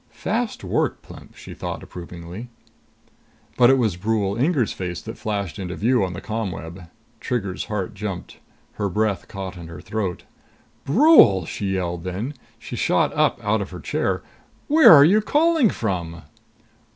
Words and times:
Fast 0.09 0.63
work, 0.63 1.03
Plemp, 1.03 1.35
she 1.35 1.53
thought 1.53 1.83
approvingly. 1.83 2.49
But 3.55 3.69
it 3.69 3.77
was 3.77 3.97
Brule 3.97 4.35
Inger's 4.35 4.73
face 4.73 4.99
that 5.03 5.15
flashed 5.15 5.59
into 5.59 5.75
view 5.75 6.03
on 6.03 6.13
the 6.13 6.21
ComWeb. 6.21 6.89
Trigger's 7.19 7.65
heart 7.65 7.93
jumped. 7.93 8.37
Her 8.81 8.89
breath 8.89 9.27
caught 9.27 9.57
in 9.57 9.67
her 9.67 9.79
throat. 9.79 10.23
"Brule!" 10.85 11.45
she 11.45 11.73
yelled 11.75 12.03
then. 12.03 12.33
She 12.57 12.75
shot 12.75 13.13
up 13.13 13.39
out 13.43 13.61
of 13.61 13.69
her 13.69 13.79
chair. 13.79 14.23
"Where 14.67 14.91
are 14.91 15.05
you 15.05 15.21
calling 15.21 15.69
from?" 15.69 16.23